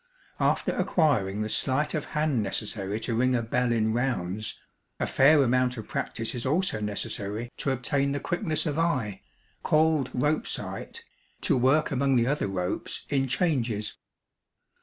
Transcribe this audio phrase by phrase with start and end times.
[0.39, 4.57] After acquiring the sleight of hand necessary to ring a bell in rounds,
[4.99, 9.21] a fair amount of practice is also necessary to obtain the quickness of eye
[9.61, 11.05] called 'rope sight'
[11.41, 13.93] to work among the other ropes, in changes.